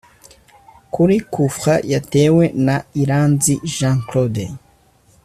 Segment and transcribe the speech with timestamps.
[0.93, 4.45] kuri Coup Franc yatewe na Iranzi Jean Claude